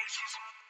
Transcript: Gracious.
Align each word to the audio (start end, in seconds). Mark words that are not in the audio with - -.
Gracious. 0.00 0.69